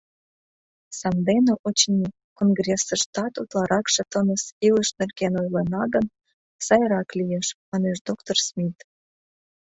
Сандене, 0.99 1.53
очыни, 1.67 2.07
конгрессыштат 2.39 3.33
утларакше 3.41 4.03
тыныс 4.11 4.43
илыш 4.67 4.89
нерген 4.99 5.33
ойлена 5.41 5.83
гын, 5.93 6.05
сайрак 6.65 7.09
лиеш,— 7.19 7.47
манеш 7.69 7.97
доктор 8.07 8.37
Смит. 8.47 8.77